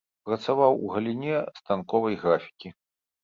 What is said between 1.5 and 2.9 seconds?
станковай графікі.